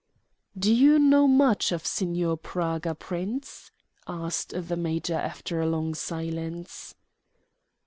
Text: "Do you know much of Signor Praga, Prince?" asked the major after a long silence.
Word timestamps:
"Do 0.57 0.73
you 0.73 0.97
know 0.97 1.27
much 1.27 1.71
of 1.71 1.85
Signor 1.85 2.35
Praga, 2.35 2.95
Prince?" 2.95 3.69
asked 4.07 4.49
the 4.67 4.75
major 4.75 5.13
after 5.13 5.61
a 5.61 5.67
long 5.67 5.93
silence. 5.93 6.95